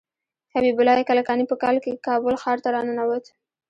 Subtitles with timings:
[0.53, 3.25] حبیب الله کلکاني په کال کې کابل ښار ته راننوت.